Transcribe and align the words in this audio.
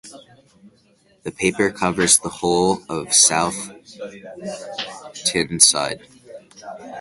The 1.21 1.29
paper 1.29 1.69
covers 1.69 2.17
the 2.17 2.29
whole 2.29 2.81
of 2.89 3.13
South 3.13 3.69
Tyneside. 5.25 5.99